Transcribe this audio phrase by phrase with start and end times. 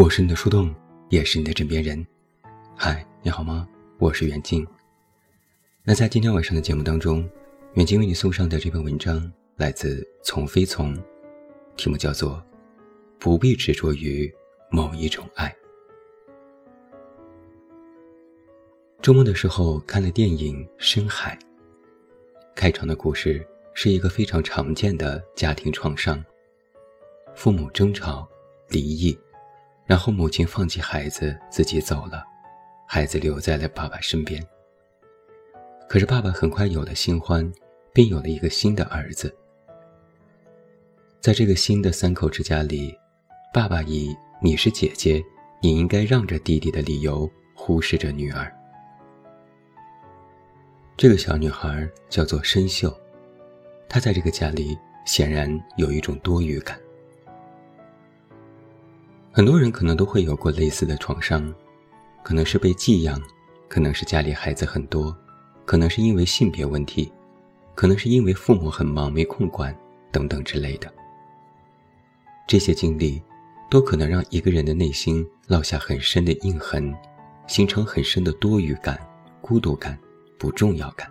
[0.00, 0.74] 我是你的树洞，
[1.10, 2.06] 也是你的枕边人。
[2.74, 3.68] 嗨，你好吗？
[3.98, 4.66] 我是袁静。
[5.84, 7.28] 那在今天晚上的节目当中，
[7.74, 10.96] 袁静为你送上的这篇文章来自从飞从，
[11.76, 12.36] 题目叫做
[13.18, 14.34] 《不必执着于
[14.70, 15.54] 某一种爱》。
[19.02, 21.38] 周末的时候看了电影《深海》，
[22.54, 26.24] 开场的故事是一个非常常见的家庭创伤：
[27.34, 28.26] 父母争吵、
[28.70, 29.14] 离异。
[29.90, 32.24] 然后母亲放弃孩子，自己走了，
[32.86, 34.40] 孩子留在了爸爸身边。
[35.88, 37.52] 可是爸爸很快有了新欢，
[37.92, 39.36] 并有了一个新的儿子。
[41.20, 42.96] 在这个新的三口之家里，
[43.52, 45.20] 爸爸以“你是姐姐，
[45.60, 48.56] 你应该让着弟弟”的理由忽视着女儿。
[50.96, 52.96] 这个小女孩叫做申秀，
[53.88, 56.80] 她在这个家里显然有一种多余感。
[59.32, 61.54] 很多人可能都会有过类似的创伤，
[62.24, 63.22] 可能是被寄养，
[63.68, 65.16] 可能是家里孩子很多，
[65.64, 67.12] 可能是因为性别问题，
[67.76, 69.74] 可能是因为父母很忙没空管
[70.10, 70.92] 等等之类的。
[72.48, 73.22] 这些经历，
[73.70, 76.92] 都可能让一个人的内心落下很深的印痕，
[77.46, 78.98] 形成很深的多余感、
[79.40, 79.96] 孤独感、
[80.40, 81.08] 不重要感。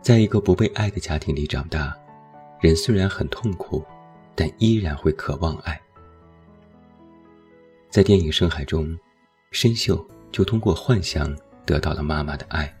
[0.00, 1.94] 在一个不被爱的家庭里长大，
[2.62, 3.84] 人虽然很痛苦。
[4.34, 5.80] 但依然会渴望爱。
[7.90, 8.98] 在电影《深海》中，
[9.50, 12.74] 申秀就通过幻想得到了妈妈的爱。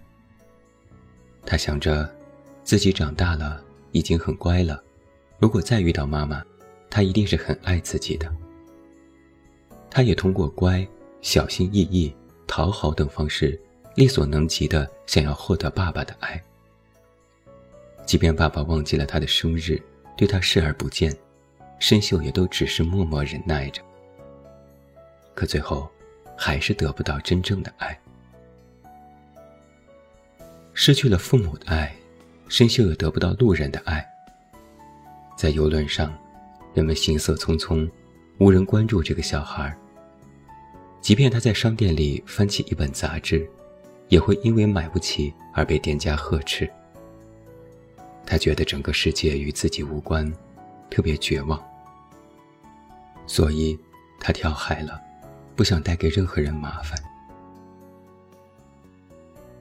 [1.44, 2.10] 他想着，
[2.64, 4.82] 自己长大了，已经很乖了，
[5.38, 6.42] 如果再遇到妈妈，
[6.88, 8.30] 她一定是很爱自己的。
[9.90, 10.86] 他也通过乖、
[11.20, 12.14] 小心翼翼、
[12.46, 13.60] 讨好等方式，
[13.94, 16.42] 力所能及的想要获得爸爸的爱。
[18.06, 19.78] 即便爸爸忘记了他的生日，
[20.16, 21.14] 对他视而不见。
[21.82, 23.82] 申秀也都只是默默忍耐着，
[25.34, 25.90] 可最后
[26.38, 27.98] 还是得不到真正的爱。
[30.74, 31.92] 失去了父母的爱，
[32.46, 34.08] 申秀也得不到路人的爱。
[35.36, 36.16] 在游轮上，
[36.72, 37.90] 人们行色匆匆，
[38.38, 39.76] 无人关注这个小孩。
[41.00, 43.44] 即便他在商店里翻起一本杂志，
[44.06, 46.70] 也会因为买不起而被店家呵斥。
[48.24, 50.32] 他觉得整个世界与自己无关，
[50.88, 51.60] 特别绝望。
[53.26, 53.78] 所以，
[54.20, 55.00] 他跳海了，
[55.56, 56.98] 不想带给任何人麻烦。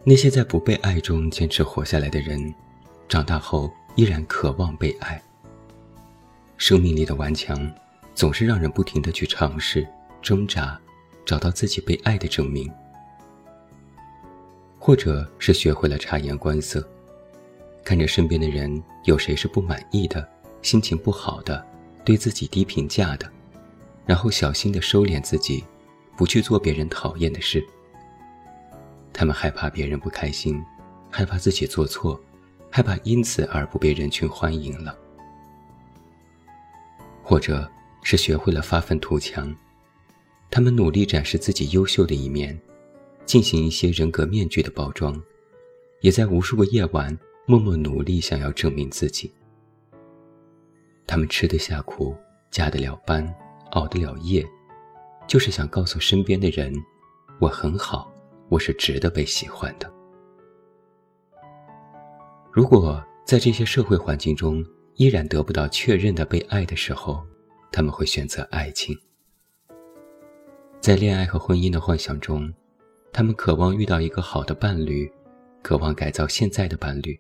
[0.04, 2.54] 那些在不被爱中坚持活下来的人，
[3.08, 5.22] 长大后依然渴望被爱。
[6.58, 7.72] 生命力的顽强，
[8.14, 9.88] 总是让人不停的去尝试、
[10.22, 10.80] 挣扎，
[11.26, 12.72] 找到自己被爱的证明，
[14.80, 16.88] 或者是学会了察言观色，
[17.84, 20.28] 看着身边的人有谁是不满意的、
[20.62, 21.64] 心情不好的、
[22.04, 23.32] 对自己低评价的。
[24.06, 25.64] 然后小心地收敛自己，
[26.18, 27.66] 不去做别人讨厌的事。
[29.14, 30.62] 他们害怕别人不开心，
[31.10, 32.20] 害怕自己做错，
[32.70, 34.98] 害怕因此而不被人群欢迎了，
[37.24, 37.70] 或者
[38.02, 39.54] 是学会了发愤图强。
[40.50, 42.60] 他们努力展示自己优秀的一面，
[43.26, 45.22] 进行一些人格面具的包装，
[46.02, 49.32] 也在无数个夜晚默默努力，想要证明自己。
[51.06, 52.16] 他们吃得下苦，
[52.50, 53.34] 加得了班。
[53.72, 54.46] 熬得了夜，
[55.28, 56.74] 就是想告诉身边的人，
[57.40, 58.12] 我很好，
[58.50, 59.92] 我是值得被喜欢的。
[62.52, 64.64] 如果在这些社会环境中
[64.96, 67.26] 依然得不到确认的被爱的时候，
[67.72, 68.98] 他们会选择爱情。
[70.82, 72.54] 在恋爱和婚姻的幻想中，
[73.14, 75.10] 他们渴望遇到一个好的伴侣，
[75.62, 77.18] 渴望改造现在的伴侣，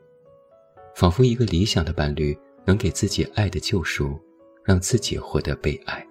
[0.96, 4.20] 仿佛一个理想的伴侣能给自己爱的救赎，
[4.66, 6.06] 让自己获得被爱。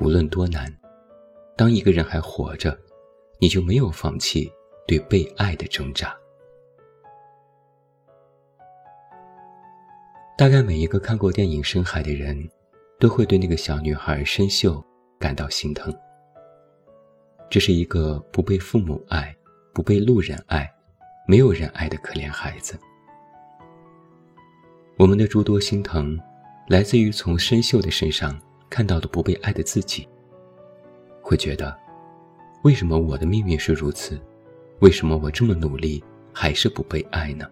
[0.00, 0.74] 无论多难，
[1.56, 2.76] 当一个人还活着，
[3.38, 4.50] 你就没有放弃
[4.86, 6.16] 对被爱的挣扎。
[10.38, 12.48] 大概每一个看过电影《深海》的人，
[12.98, 14.82] 都会对那个小女孩申秀
[15.18, 15.94] 感到心疼。
[17.50, 19.36] 这是一个不被父母爱、
[19.74, 20.66] 不被路人爱、
[21.26, 22.78] 没有人爱的可怜孩子。
[24.96, 26.18] 我们的诸多心疼，
[26.68, 28.40] 来自于从申秀的身上。
[28.70, 30.08] 看到的不被爱的自己，
[31.20, 31.76] 会觉得，
[32.62, 34.18] 为什么我的命运是如此？
[34.78, 36.02] 为什么我这么努力
[36.32, 37.46] 还是不被爱呢？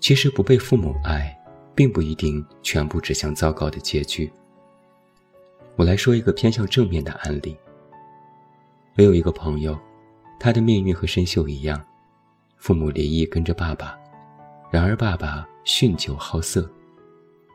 [0.00, 1.34] 其实不被父母爱，
[1.74, 4.30] 并不一定全部指向糟糕的结局。
[5.76, 7.56] 我来说一个偏向正面的案例。
[8.96, 9.78] 我有一个朋友，
[10.38, 11.82] 他的命运和申秀一样，
[12.58, 13.98] 父母离异跟着爸爸，
[14.70, 16.68] 然而爸爸酗酒好色。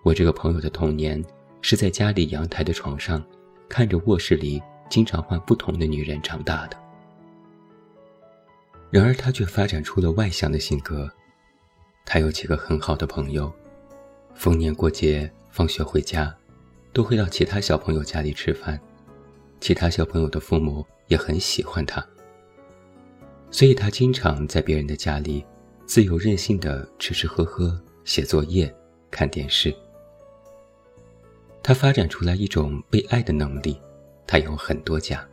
[0.04, 1.24] 我这个朋友的童年
[1.62, 3.24] 是在家里阳台的床上，
[3.68, 6.78] 看着卧室里经常换不同的女人长大的。
[8.90, 11.12] 然而他却发展出了外向的性格，
[12.06, 13.52] 他有几个很好的朋友，
[14.34, 16.36] 逢年过节、放学回家，
[16.94, 18.80] 都会到其他小朋友家里吃饭，
[19.60, 22.04] 其他小朋友的父母也很喜欢他，
[23.52, 25.46] 所以他经常在别人的家里
[25.86, 28.74] 自由任性的吃吃喝喝、写作业、
[29.12, 29.76] 看电视。
[31.62, 33.80] 他发展出来一种被爱的能力，
[34.26, 35.24] 他有很多家。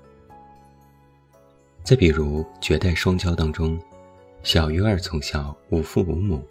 [1.82, 3.78] 再比如《绝代双骄》当中，
[4.42, 6.44] 小鱼儿从小无父无母，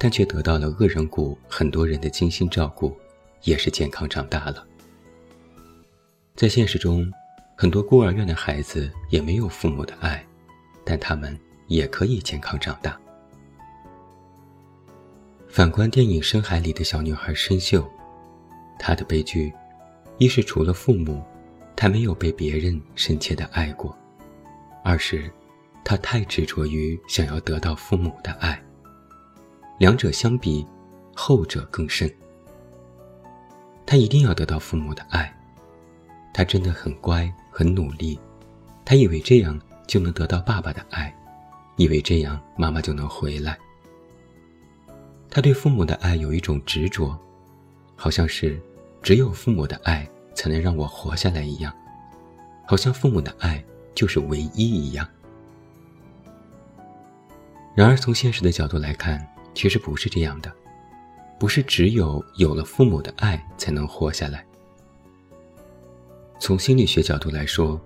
[0.00, 2.96] 但却得到了恶人谷很多人的精心照顾，
[3.42, 4.66] 也是健康长大了。
[6.34, 7.06] 在现实中，
[7.54, 10.24] 很多孤儿院的孩子也没有父母的爱，
[10.84, 11.38] 但他们
[11.68, 12.98] 也可以健康长大。
[15.48, 17.86] 反观电影《深海》里的小女孩深秀。
[18.78, 19.52] 他的悲剧，
[20.18, 21.22] 一是除了父母，
[21.76, 23.94] 他没有被别人深切的爱过；
[24.84, 25.30] 二是，
[25.84, 28.60] 他太执着于想要得到父母的爱。
[29.78, 30.66] 两者相比，
[31.14, 32.12] 后者更甚。
[33.84, 35.32] 他一定要得到父母的爱，
[36.32, 38.18] 他真的很乖很努力，
[38.84, 41.14] 他以为这样就能得到爸爸的爱，
[41.76, 43.58] 以为这样妈妈就能回来。
[45.28, 47.18] 他对父母的爱有一种执着，
[48.02, 48.60] 好像是。
[49.00, 51.72] 只有父母的爱才能让我活下来一样，
[52.66, 53.62] 好像父母的爱
[53.96, 55.08] 就是唯一一样。
[57.74, 60.52] 然而，从现实的角度来看，其实不是这样的，
[61.38, 64.44] 不是只有有了父母的爱才能活下来。
[66.38, 67.80] 从心理学角度来说，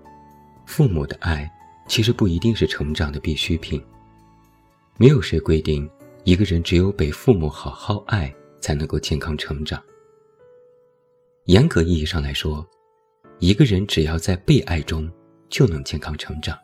[0.67, 1.51] 父母的爱
[1.87, 3.83] 其实不一定是成长的必需品。
[4.97, 5.89] 没有谁规定
[6.23, 8.31] 一个人只有被父母好好爱
[8.61, 9.81] 才能够健康成长。
[11.47, 12.65] 严格意义上来说，
[13.39, 15.09] 一个人只要在被爱中，
[15.47, 16.57] 就能健康成长，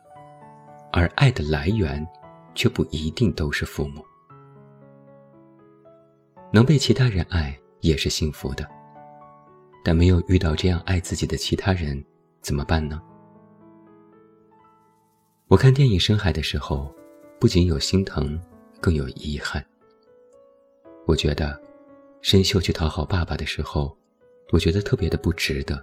[0.92, 2.06] 而爱的来源，
[2.54, 4.04] 却不一定都是父母。
[6.52, 8.68] 能被其他人爱也是幸福的，
[9.82, 12.04] 但没有遇到这样爱自己的其他人，
[12.42, 13.00] 怎么办呢？
[15.48, 16.94] 我看电影《深海》的时候，
[17.40, 18.38] 不仅有心疼，
[18.82, 19.64] 更有遗憾。
[21.06, 21.58] 我觉得，
[22.20, 23.96] 深秀去讨好爸爸的时候。
[24.50, 25.82] 我觉得特别的不值得。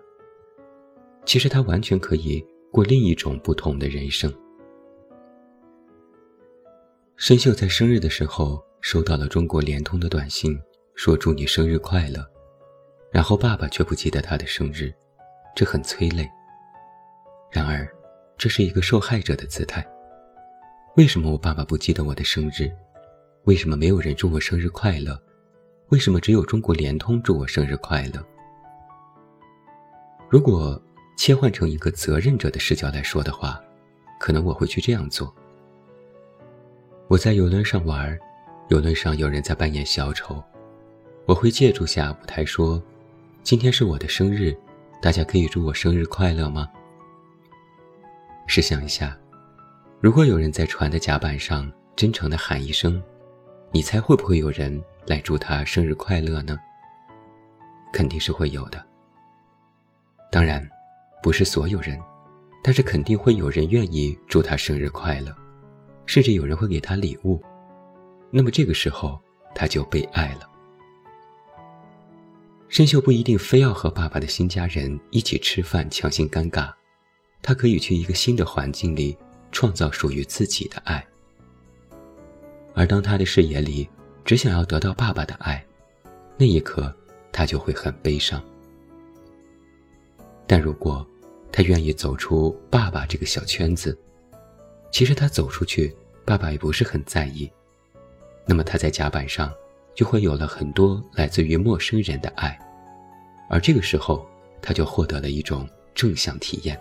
[1.26, 4.34] 其实他完全可以过另一种不同的人生。
[7.16, 10.60] 申秀在生日的时候收到了中国联通的短信，
[10.96, 12.26] 说祝你生日快乐，
[13.12, 14.92] 然后爸爸却不记得他的生日，
[15.56, 16.28] 这很催泪。
[17.52, 17.88] 然而，
[18.38, 19.86] 这是一个受害者的姿态。
[20.96, 22.72] 为什么我爸爸不记得我的生日？
[23.44, 25.22] 为什么没有人祝我生日快乐？
[25.90, 28.26] 为什么只有中国联通祝我生日快乐？
[30.32, 30.82] 如果
[31.18, 33.62] 切换成一个责任者的视角来说的话，
[34.18, 35.36] 可能我会去这样做。
[37.10, 38.18] 我在游轮上玩，
[38.70, 40.42] 游轮上有人在扮演小丑，
[41.26, 42.82] 我会借助下舞台说
[43.44, 44.56] ：“今天是我的生日，
[45.02, 46.72] 大家可以祝我生日快乐吗？”
[48.48, 49.18] 试想一下，
[50.00, 53.04] 如果有人在船的甲板上真诚地喊一声，
[53.70, 56.58] 你猜会不会有人来祝他生日快乐呢？
[57.92, 58.82] 肯定是会有的。
[60.32, 60.66] 当然，
[61.22, 62.00] 不是所有人，
[62.64, 65.36] 但是肯定会有人愿意祝他生日快乐，
[66.06, 67.40] 甚至有人会给他礼物。
[68.30, 69.20] 那么这个时候，
[69.54, 70.50] 他就被爱了。
[72.70, 76.72] 申秀不一定非要和爸爸的新家人一起吃饭，强行尴尬，
[77.42, 79.18] 他可以去一个新的环境里
[79.52, 81.06] 创造属于自己的爱。
[82.74, 83.90] 而当他的视野里
[84.24, 85.62] 只想要得到爸爸的爱，
[86.38, 86.96] 那一刻，
[87.34, 88.42] 他就会很悲伤。
[90.52, 91.08] 但如果
[91.50, 93.98] 他愿意走出爸爸这个小圈子，
[94.92, 97.50] 其实他走出去，爸爸也不是很在意。
[98.46, 99.50] 那么他在甲板上
[99.96, 102.60] 就会有了很多来自于陌生人的爱，
[103.50, 104.28] 而这个时候
[104.62, 105.66] 他就获得了一种
[105.96, 106.78] 正向体验，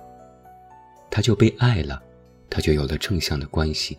[1.08, 2.02] 他就被爱了，
[2.50, 3.96] 他就有了正向的关系。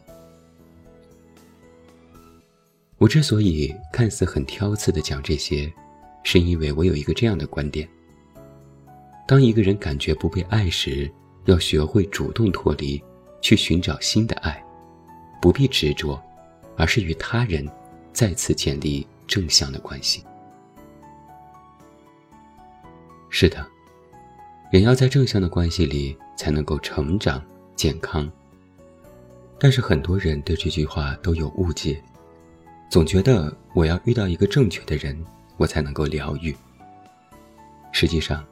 [2.98, 5.72] 我之所以看似很挑刺的讲这些，
[6.24, 7.88] 是因为我有一个这样的观点。
[9.32, 11.10] 当一个人感觉不被爱时，
[11.46, 13.02] 要学会主动脱离，
[13.40, 14.62] 去寻找新的爱，
[15.42, 16.22] 不必执着，
[16.76, 17.66] 而是与他人
[18.12, 20.22] 再次建立正向的关系。
[23.30, 23.66] 是的，
[24.70, 27.42] 人要在正向的关系里才能够成长
[27.74, 28.30] 健康。
[29.58, 32.04] 但是很多人对这句话都有误解，
[32.90, 35.18] 总觉得我要遇到一个正确的人，
[35.56, 36.54] 我才能够疗愈。
[37.94, 38.46] 实际上，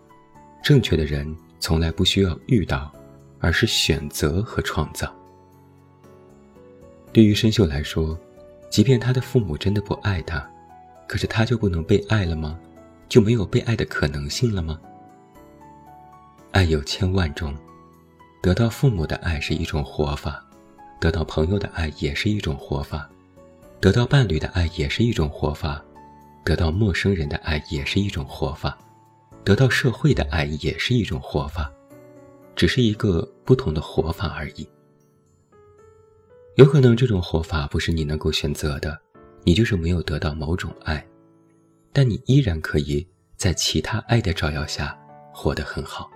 [0.62, 2.92] 正确的人从来不需要遇到，
[3.40, 5.14] 而是选择和创造。
[7.12, 8.18] 对于申秀来说，
[8.70, 10.48] 即便他的父母真的不爱他，
[11.08, 12.58] 可是他就不能被爱了吗？
[13.08, 14.80] 就没有被爱的可能性了吗？
[16.52, 17.56] 爱有千万种，
[18.42, 20.44] 得到父母的爱是一种活法，
[21.00, 23.10] 得到朋友的爱也是一种活法，
[23.80, 25.84] 得到伴侣的爱也是一种活法，
[26.44, 28.78] 得到陌生人的爱也是一种活法，
[29.44, 31.72] 得到社会的爱也是一种活法，
[32.56, 34.68] 只是一个不同的活法而已。
[36.56, 39.00] 有可能这种活法不是你能够选择的，
[39.44, 41.06] 你就是没有得到某种爱，
[41.94, 44.98] 但你依然可以在其他爱的照耀下
[45.34, 46.12] 活得很好。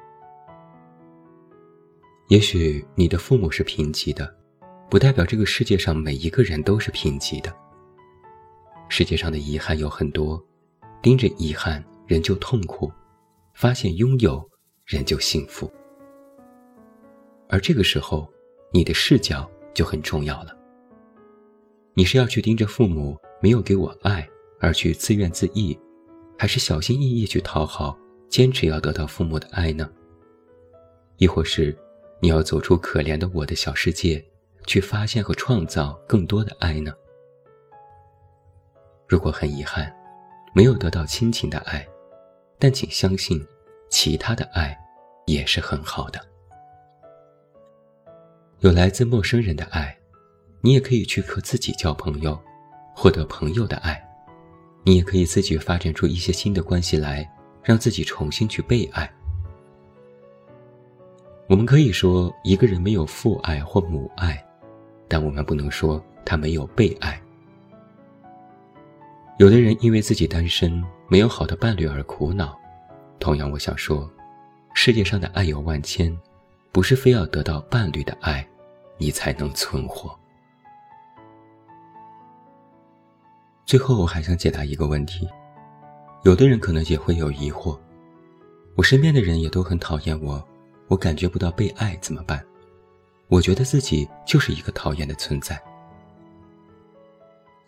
[2.28, 4.36] 也许你的父母是贫瘠的，
[4.90, 7.54] 不代表这个世界上每一个人都是贫瘠的。
[8.90, 10.44] 世界上的遗憾有很多，
[11.02, 12.92] 盯着遗憾人就痛苦，
[13.54, 14.50] 发现拥有
[14.86, 15.72] 人就幸福。
[17.50, 18.32] 而这个时候，
[18.72, 19.50] 你的视角。
[19.74, 20.56] 就很重要了。
[21.96, 24.30] 你是要去盯着父母没有给我爱
[24.60, 25.76] 而去自怨自艾，
[26.38, 27.98] 还是小心翼翼去讨好，
[28.30, 29.90] 坚持要得到父母的爱呢？
[31.18, 31.76] 亦或是
[32.22, 34.24] 你要走出可怜的我的小世界，
[34.68, 36.94] 去发现和创造更多的爱呢？
[39.08, 39.92] 如果很遗憾，
[40.54, 41.84] 没有得到亲情的爱，
[42.60, 43.46] 但请相信，
[43.90, 44.78] 其他的爱
[45.26, 46.20] 也是很好的。
[48.60, 49.98] 有来自陌生人的爱，
[50.62, 52.40] 你也可以去和自己交朋友，
[52.96, 53.96] 获得朋友的爱；
[54.84, 57.30] 你也可以自己发展出一些新的关系来，
[57.62, 59.12] 让自己重新去被爱。
[61.50, 64.42] 我们可以说一个人没有父爱或母爱，
[65.10, 67.22] 但我们不能说他没有被爱。
[69.40, 70.82] 有的人因为自己单身
[71.14, 72.60] 没有好的伴侣而苦恼，
[73.20, 74.12] 同样，我想说，
[74.74, 76.12] 世界上的爱有万千，
[76.72, 78.44] 不是非要得到伴侣的爱。
[78.98, 80.20] 你才能存活。
[83.64, 85.30] 最后，我还想解答一个问题：
[86.24, 87.78] 有的人可能也会有疑惑，
[88.76, 90.44] 我身边的人也都很讨厌我，
[90.88, 92.44] 我感觉不到被爱怎么办？
[93.28, 95.62] 我觉得自己就是一个讨厌的存在。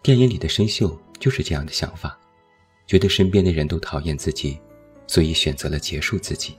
[0.02, 2.18] 电影里的申秀就是这样的想法，
[2.88, 4.60] 觉得身边的人都讨厌自己，
[5.08, 6.56] 所以选择了结束自己。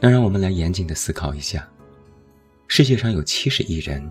[0.00, 1.68] 那让我们来严谨的思考一下。
[2.68, 4.10] 世界上有七十亿人，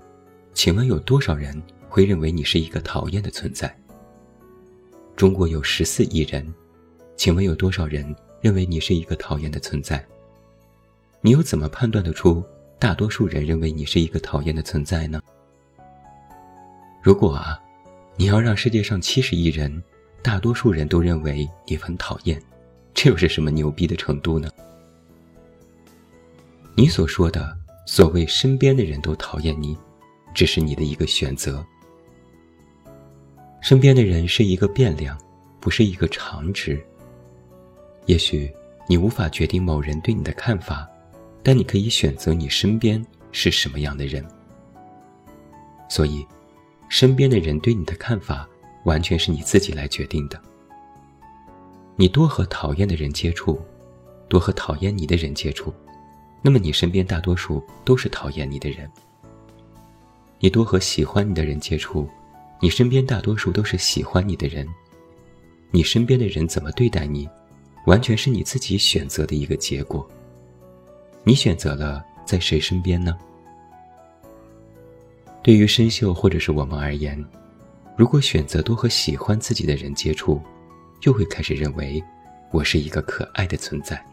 [0.54, 3.76] 请问有多少人会认为你是一个讨厌的存在？
[5.16, 6.54] 中国有十四亿人，
[7.16, 10.04] 请问有多少人认为你是一个讨厌的存在？
[11.22, 12.44] 你又怎么判断得出
[12.80, 15.22] 大多数人认为你是一个讨厌的存在呢？
[17.02, 17.60] 如果啊，
[18.16, 19.84] 你要让世界上七十亿人，
[20.26, 22.42] 大多数人都认为你很讨厌，
[22.96, 24.50] 这又是什么牛逼的程度呢？
[26.76, 27.56] 你所说的。
[27.86, 29.78] 所谓身边的人都讨厌你，
[30.34, 31.64] 只是你的一个选择。
[33.62, 35.16] 身边的人是一个变量，
[35.60, 36.84] 不是一个常值。
[38.08, 38.52] 也许
[38.88, 40.90] 你无法决定某人对你的看法，
[41.44, 44.26] 但你可以选择你身边是什么样的人。
[45.88, 46.26] 所以，
[46.90, 48.50] 身边的人对你的看法，
[48.86, 50.42] 完全是你自己来决定的。
[51.98, 53.62] 你多和讨厌的人接触，
[54.28, 55.74] 多和讨厌你的人接触。
[56.42, 58.90] 那么你身边大多数都是讨厌你的人。
[60.40, 62.08] 你多和喜欢你的人接触，
[62.62, 64.68] 你身边大多数都是喜欢你的人。
[65.72, 67.28] 你身边的人怎么对待你，
[67.88, 70.08] 完全是你自己选择的一个结果。
[71.24, 73.18] 你选择了在谁身边呢？
[75.42, 77.24] 对于深秀或者是我们而言，
[77.98, 80.42] 如果选择多和喜欢自己的人接触，
[81.00, 82.04] 就会开始认为
[82.52, 84.04] 我是一个可爱的存在。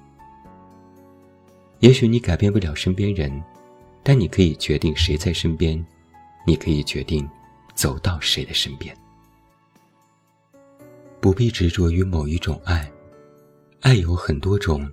[1.80, 3.42] 也许你改变不了身边人，
[4.04, 5.84] 但你可以决定谁在身边，
[6.46, 7.28] 你可以决定
[7.74, 8.96] 走到谁的身边。
[11.20, 12.88] 不必执着于某一种爱，
[13.80, 14.88] 爱有很多种，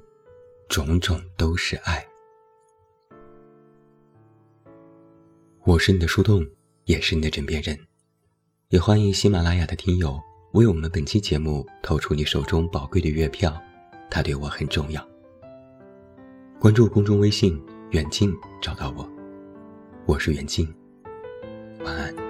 [0.67, 2.03] 种种都是爱。
[5.63, 6.43] 我是你的树洞，
[6.85, 7.77] 也是你的枕边人，
[8.69, 10.21] 也欢迎喜马拉雅的听友
[10.51, 13.59] 为我们本期节目投出你手中宝贵的月票。
[14.11, 15.03] 它对我很重要。
[16.59, 17.59] 关注公众微信，
[17.89, 19.09] 远近找到我。
[20.05, 20.71] 我是远近，
[21.83, 22.28] 晚安。